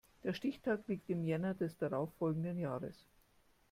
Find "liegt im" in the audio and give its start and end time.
0.87-1.23